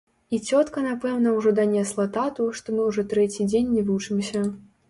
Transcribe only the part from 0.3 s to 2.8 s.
І цётка, напэўна, ужо данесла тату, што